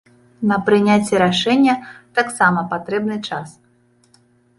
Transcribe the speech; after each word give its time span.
На 0.51 0.55
прыняцце 0.67 1.19
рашэння 1.23 1.75
таксама 2.19 2.63
патрэбны 2.73 3.17
час. 3.29 3.53